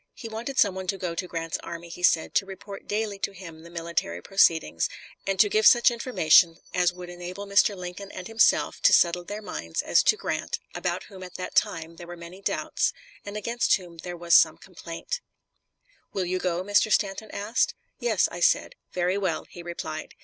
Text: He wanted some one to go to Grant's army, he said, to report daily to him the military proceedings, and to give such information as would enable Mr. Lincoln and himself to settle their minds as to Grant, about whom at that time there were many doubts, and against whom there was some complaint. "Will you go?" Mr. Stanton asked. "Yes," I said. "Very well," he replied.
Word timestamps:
He 0.15 0.27
wanted 0.27 0.57
some 0.57 0.73
one 0.73 0.87
to 0.87 0.97
go 0.97 1.13
to 1.13 1.27
Grant's 1.27 1.59
army, 1.59 1.87
he 1.87 2.01
said, 2.01 2.33
to 2.33 2.45
report 2.47 2.87
daily 2.87 3.19
to 3.19 3.33
him 3.33 3.61
the 3.61 3.69
military 3.69 4.19
proceedings, 4.19 4.89
and 5.27 5.39
to 5.39 5.47
give 5.47 5.67
such 5.67 5.91
information 5.91 6.57
as 6.73 6.91
would 6.91 7.07
enable 7.11 7.45
Mr. 7.45 7.75
Lincoln 7.75 8.11
and 8.11 8.27
himself 8.27 8.81
to 8.81 8.93
settle 8.93 9.23
their 9.23 9.43
minds 9.43 9.83
as 9.83 10.01
to 10.01 10.17
Grant, 10.17 10.57
about 10.73 11.03
whom 11.03 11.21
at 11.21 11.35
that 11.35 11.53
time 11.53 11.97
there 11.97 12.07
were 12.07 12.17
many 12.17 12.41
doubts, 12.41 12.93
and 13.23 13.37
against 13.37 13.75
whom 13.75 13.99
there 13.99 14.17
was 14.17 14.33
some 14.33 14.57
complaint. 14.57 15.21
"Will 16.13 16.25
you 16.25 16.39
go?" 16.39 16.63
Mr. 16.63 16.91
Stanton 16.91 17.29
asked. 17.29 17.75
"Yes," 17.99 18.27
I 18.31 18.39
said. 18.39 18.73
"Very 18.93 19.19
well," 19.19 19.45
he 19.51 19.61
replied. 19.61 20.15